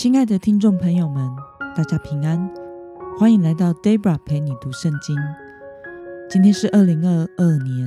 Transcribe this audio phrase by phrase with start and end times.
[0.00, 1.30] 亲爱的听众朋友们，
[1.76, 2.50] 大家平安，
[3.18, 5.14] 欢迎来到 Debra 陪你读圣经。
[6.26, 7.86] 今天是二零二二年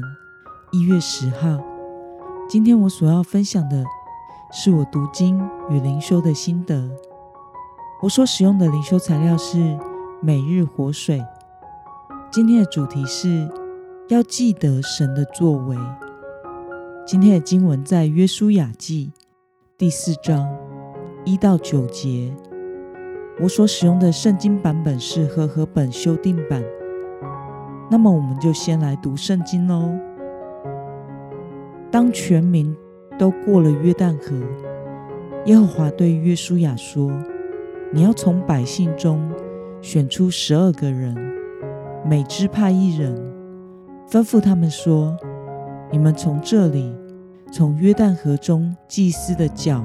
[0.71, 1.57] 一月十号。
[2.47, 3.83] 今天我所要分享的
[4.51, 5.41] 是我读经
[5.71, 6.87] 与灵修的心得。
[8.03, 9.75] 我所使用的灵修材料是
[10.21, 11.19] 每日活水。
[12.29, 13.49] 今天的主题是
[14.09, 15.75] 要记得神的作为。
[17.07, 19.11] 今天的经文在约书亚记
[19.79, 20.47] 第四章
[21.25, 22.33] 一到九节。
[23.39, 26.63] 我所使用的圣经版本是和合本修订版。
[27.89, 29.89] 那么，我们就先来读圣经喽。
[31.91, 32.75] 当全民
[33.17, 34.35] 都过了约旦河，
[35.45, 37.11] 耶和华对约书亚说。
[37.95, 39.21] 你要从百姓中
[39.79, 41.15] 选出十二个人，
[42.03, 43.15] 每支派一人，
[44.09, 45.15] 吩咐他们说
[45.93, 46.91] ：“你们从这里，
[47.51, 49.83] 从约旦河中祭司的脚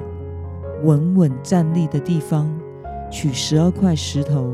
[0.83, 2.49] 稳稳站立的地方，
[3.11, 4.53] 取十二块石头，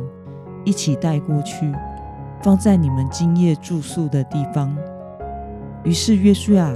[0.63, 1.71] 一起带过去，
[2.41, 4.75] 放在你们今夜住宿的地方。”
[5.83, 6.75] 于是约书亚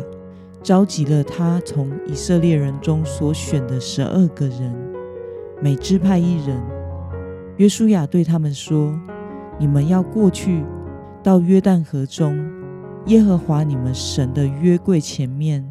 [0.61, 4.73] 召集了他从以色列人中所选的十二个人。
[5.61, 6.58] 每支派一人。
[7.58, 8.97] 约书亚对他们说
[9.59, 10.63] ：“你们要过去，
[11.22, 12.39] 到约旦河中，
[13.08, 15.69] 耶和华你们神的约柜前面，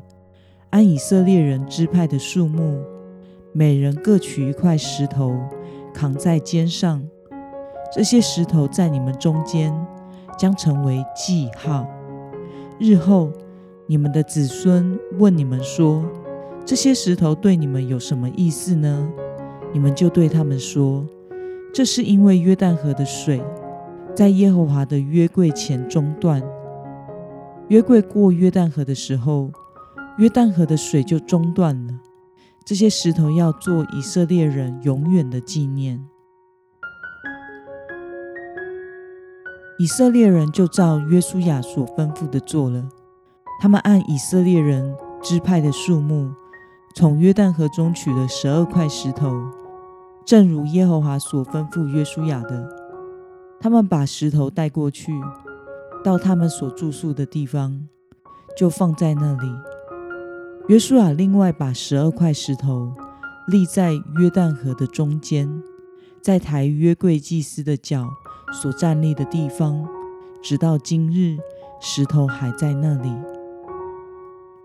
[0.70, 2.82] 按以色列人支派的数目，
[3.58, 5.36] 每人各取一块石头，
[5.92, 7.02] 扛在肩上。
[7.92, 9.74] 这些石头在你们中间
[10.38, 11.84] 将成为记号。
[12.78, 13.32] 日后
[13.88, 16.04] 你们的子孙问你们说：
[16.64, 19.10] 这些石头对你们有什么意思呢？”
[19.74, 21.04] 你们就对他们说
[21.74, 23.42] ：“这是因为约旦河的水
[24.14, 26.40] 在耶和华的约柜前中断。
[27.66, 29.50] 约柜过约旦河的时候，
[30.18, 31.92] 约旦河的水就中断了。
[32.68, 36.06] 这些石头要做以色列人永远的纪念。
[39.78, 42.86] 以色列人就照约书亚所吩咐的做了。
[43.58, 46.30] 他们按以色列人支派的数目。”
[46.94, 49.32] 从约旦河中取了十二块石头，
[50.26, 52.68] 正如耶和华所吩咐约书亚的。
[53.58, 55.18] 他们把石头带过去，
[56.04, 57.88] 到他们所住宿的地方，
[58.54, 59.48] 就放在那里。
[60.68, 62.92] 约书亚另外把十二块石头
[63.46, 65.62] 立在约旦河的中间，
[66.20, 68.06] 在抬约柜祭司的脚
[68.52, 69.88] 所站立的地方，
[70.42, 71.38] 直到今日，
[71.80, 73.10] 石头还在那里。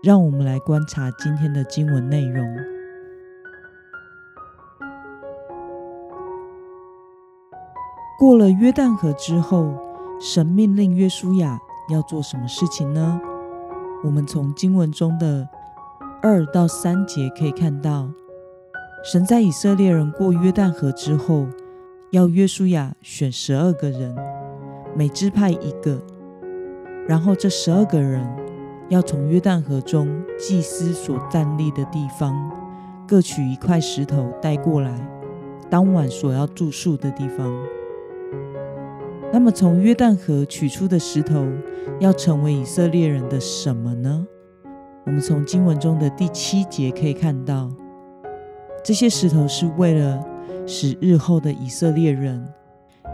[0.02, 2.44] 让我们来观察今天的经文内容。
[8.18, 9.72] 过了约旦河之后，
[10.20, 13.18] 神命令约书亚要做什么事情呢？
[14.04, 15.48] 我们从经文中的
[16.26, 18.10] 二到三节可以看到，
[19.04, 21.46] 神在以色列人过约旦河之后，
[22.12, 24.16] 要约书亚选十二个人，
[24.96, 26.00] 每支派一个，
[27.06, 28.26] 然后这十二个人。
[28.88, 32.34] 要从约旦河中祭司所站立的地方
[33.08, 34.94] 各取一块石头带过来，
[35.68, 37.52] 当晚所要住宿的地方。
[39.30, 41.46] 那么，从约旦河取出的石头
[42.00, 44.26] 要成为以色列人的什么呢？
[45.06, 47.70] 我们从经文中的第七节可以看到，
[48.82, 50.24] 这些石头是为了
[50.66, 52.46] 使日后的以色列人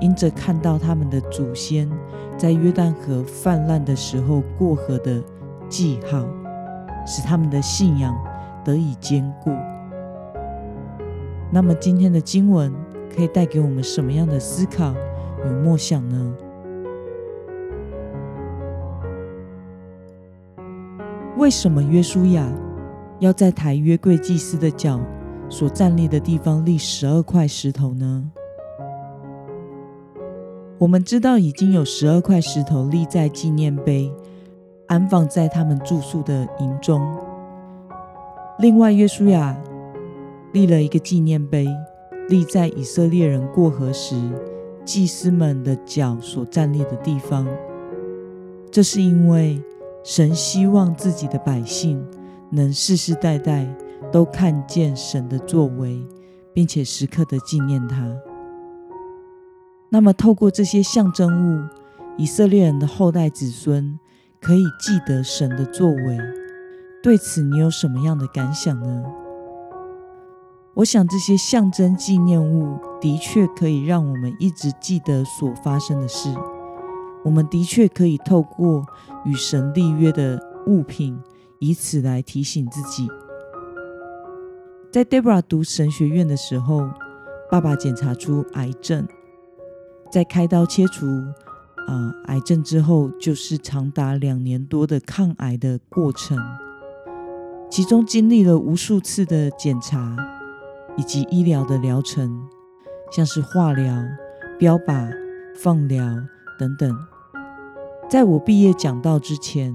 [0.01, 1.91] 因着看到他们的祖先
[2.39, 5.23] 在约旦河泛滥的时候过河的。
[5.69, 6.27] 记号，
[7.07, 8.13] 使他们的信仰
[8.65, 9.53] 得以坚固。
[11.49, 12.75] 那么，今天的经文
[13.15, 14.93] 可以带给我们什么样的思考
[15.47, 16.35] 与默想呢？
[21.41, 22.47] 为什么约书亚
[23.19, 25.01] 要在抬约柜祭司的脚
[25.49, 28.31] 所站立的地方立十二块石头呢？
[30.77, 34.13] 我们知道已经有十二块石头立在纪念碑。
[34.89, 37.01] 安放在他们住宿的营中。
[38.59, 39.57] 另外，约书亚
[40.53, 41.67] 立了一个纪念碑，
[42.29, 44.21] 立在以色列人过河时
[44.85, 47.47] 祭司们的脚所站立的地方。
[48.71, 49.63] 这是因为
[50.03, 52.05] 神希望自己的百姓
[52.51, 53.67] 能世世代代
[54.11, 56.07] 都看见神的作为，
[56.53, 58.17] 并且时刻的纪念他。
[59.89, 61.69] 那么，透过这些象征物，
[62.17, 63.99] 以色列人的后代子孙。
[64.43, 66.19] 可以记得神的作为，
[67.03, 69.05] 对此你有什么样的感想呢？
[70.73, 76.35] 我想这些象征纪念物的确可以让我们一直记得所发生的事。
[77.25, 78.85] 我们的确可以透过
[79.25, 81.21] 与神立约的物品，
[81.59, 83.09] 以此来提醒自己。
[84.91, 86.89] 在 Debra 读神学院的时候，
[87.51, 89.07] 爸爸检查出癌症，
[90.11, 91.07] 在开刀切除
[91.87, 96.39] 啊癌症之后，就是长达两年多的抗癌的过程，
[97.71, 100.17] 其中经历了无数次的检查
[100.97, 102.43] 以及医疗的疗程，
[103.13, 103.95] 像是化疗、
[104.59, 105.09] 标靶、
[105.55, 106.05] 放疗
[106.59, 107.10] 等等。
[108.11, 109.73] 在我毕业讲道之前，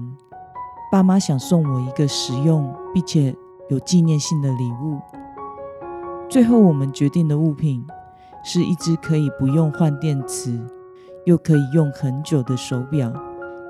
[0.92, 3.34] 爸妈想送我一个实用并且
[3.70, 5.00] 有纪念性的礼物。
[6.28, 7.82] 最后，我们决定的物品
[8.44, 10.60] 是一只可以不用换电池，
[11.24, 13.10] 又可以用很久的手表，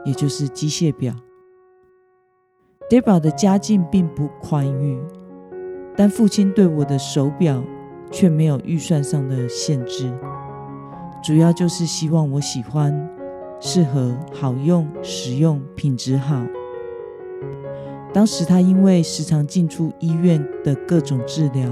[0.05, 1.15] 也就是机械表。
[2.91, 5.01] Debra 的家境并不宽裕，
[5.97, 7.63] 但父亲对我的手表
[8.11, 10.13] 却没有预算上的限制，
[11.23, 13.16] 主要就是希望我喜欢。
[13.61, 16.43] 适合、好用、实用、品质好。
[18.13, 21.71] 当时他因为时常进出医院的各种治疗，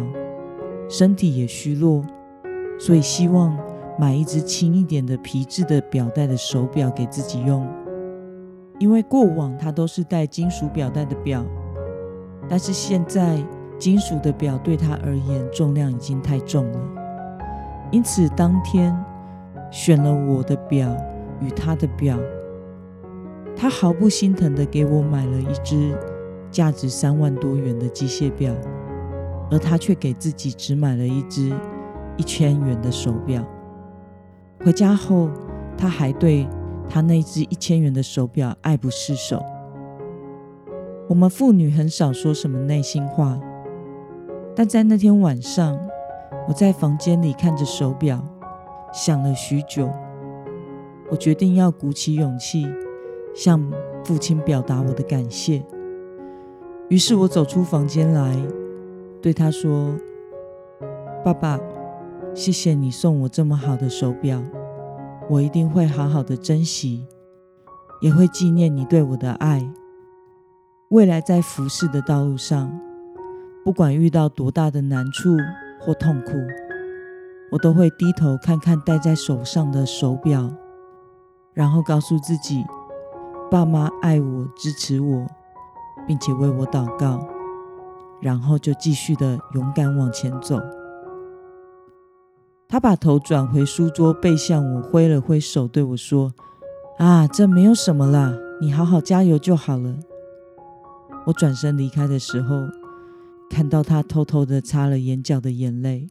[0.88, 2.04] 身体也虚弱，
[2.78, 3.56] 所以希望
[3.98, 7.66] 买一只轻一点的皮质的表带的手表给自己用。
[8.78, 11.44] 因为过往他都是戴金属表带的表，
[12.48, 13.38] 但是现在
[13.78, 16.80] 金属的表对他而言重量已经太重了，
[17.90, 18.94] 因此当天
[19.70, 20.94] 选了我的表。
[21.40, 22.18] 与他的表，
[23.56, 25.96] 他毫不心疼的给我买了一只
[26.50, 28.54] 价值三万多元的机械表，
[29.50, 31.52] 而他却给自己只买了一只
[32.16, 33.44] 一千元的手表。
[34.64, 35.28] 回家后，
[35.76, 36.48] 他还对
[36.88, 39.42] 他那只一千元的手表爱不释手。
[41.08, 43.38] 我们父女很少说什么内心话，
[44.56, 45.78] 但在那天晚上，
[46.48, 48.24] 我在房间里看着手表，
[48.92, 49.90] 想了许久。
[51.10, 52.66] 我决定要鼓起勇气
[53.34, 53.70] 向
[54.04, 55.64] 父亲表达我的感谢。
[56.88, 58.36] 于是我走出房间来，
[59.20, 59.94] 对他说
[61.24, 61.58] ：“爸爸，
[62.34, 64.42] 谢谢你送我这么好的手表，
[65.28, 67.06] 我一定会好好的珍惜，
[68.00, 69.70] 也会纪念你对我的爱。
[70.88, 72.78] 未来在服侍的道路上，
[73.64, 75.36] 不管遇到多大的难处
[75.80, 76.32] 或痛苦，
[77.50, 80.50] 我都会低头看看戴在手上的手表。”
[81.54, 82.64] 然后告诉自己，
[83.50, 85.26] 爸妈爱我、支持我，
[86.06, 87.26] 并且为我祷告，
[88.20, 90.60] 然后就继续的勇敢往前走。
[92.68, 96.32] 他把头转回书桌，背向我，挥了挥手，对我说
[96.98, 99.94] ：“啊，这没有什么啦，你好好加油就好了。”
[101.26, 102.56] 我转身离开的时候，
[103.48, 106.08] 看到他偷偷的擦了眼角的眼泪。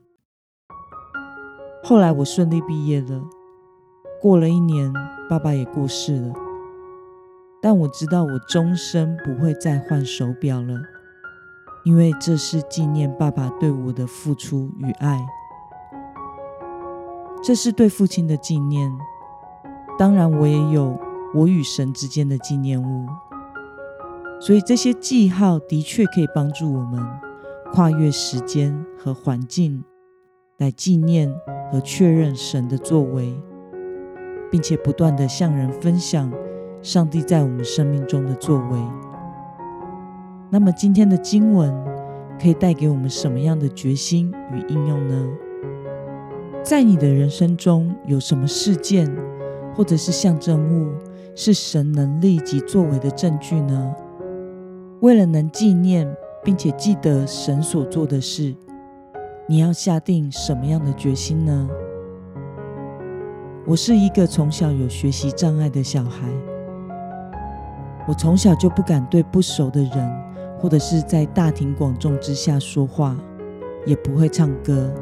[1.84, 3.22] 后来我顺利毕业了。
[4.24, 4.94] 过了一年，
[5.30, 6.34] 爸爸也过世了。
[7.62, 10.80] 但我知道，我终身不会再换手表了，
[11.84, 15.20] 因为这是纪念爸爸对我的付出与爱。
[17.44, 18.90] 这是对父亲的纪念。
[20.00, 20.98] 当然，我也有
[21.36, 23.06] 我与神之间的纪念物。
[24.40, 27.06] 所以，这些记号的确可以帮助我们
[27.74, 29.84] 跨越时间和环境，
[30.60, 31.30] 来纪念
[31.70, 33.38] 和确认神的作为。
[34.54, 36.32] 并且不断的向人分享
[36.84, 38.78] 上帝在我们生命中的作为。
[40.52, 41.74] 那么今天的经文
[42.40, 45.28] 可以带给我们什么样的决心与应用呢？
[46.62, 49.12] 在你的人生中有什么事件
[49.74, 50.94] 或者是象征物
[51.34, 53.96] 是神能力及作为的证据呢？
[55.00, 56.08] 为了能纪念
[56.44, 58.54] 并且记得神所做的事，
[59.48, 61.68] 你要下定什么样的决心呢？
[63.66, 66.28] 我是一个从小有学习障碍的小孩，
[68.06, 70.24] 我从小就不敢对不熟的人，
[70.60, 73.18] 或者是在大庭广众之下说话，
[73.86, 74.94] 也不会唱歌。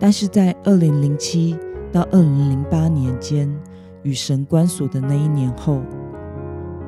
[0.00, 1.56] 但是在二零零七
[1.92, 3.48] 到二零零八年间
[4.02, 5.80] 与神关锁的那一年后，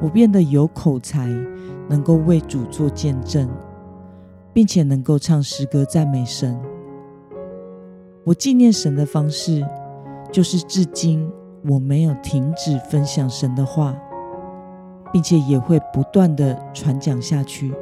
[0.03, 1.29] 我变得有口才，
[1.89, 3.49] 能够为主做见证，
[4.53, 6.61] 并且能够唱诗歌赞美神。
[8.25, 9.65] 我纪念神的方式。
[10.35, 11.31] 就是至今
[11.65, 13.97] 我没有停止分享神的话，
[15.13, 17.73] 并且也会不断的传讲下去。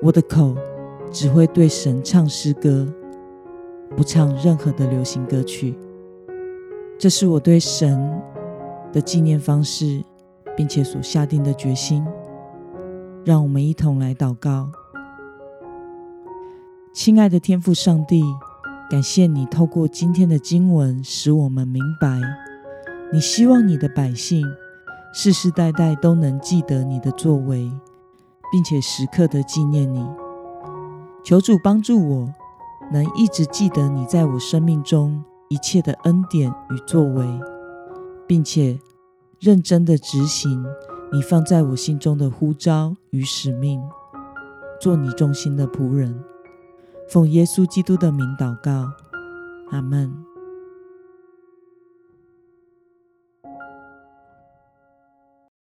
[0.00, 0.54] 我的口
[1.10, 2.86] 只会对神唱诗歌，
[3.96, 5.76] 不唱任何的流行歌曲。
[7.00, 8.22] 这是我对神
[8.92, 10.04] 的纪念方式，
[10.56, 12.06] 并且所下定的决心。
[13.24, 14.70] 让我们一同来祷告，
[16.94, 18.22] 亲爱的天父上帝。
[18.90, 22.20] 感谢你透过今天的经文使我们明白
[23.10, 24.46] 你希望你的百姓
[25.14, 27.72] 世世代代都能记得你的作为
[28.52, 30.06] 并且时刻的纪念你。
[31.24, 32.34] 求主帮助我
[32.92, 37.26] 能一直记得你在我生命中一切的恩典与作为
[38.26, 38.78] 并且
[39.40, 40.62] 认真的执行
[41.10, 43.82] 你放在我心中的呼召与使命
[44.78, 46.33] 做你忠心的仆人。
[47.14, 48.90] 奉耶稣基督的名祷告。
[49.70, 50.33] 阿门。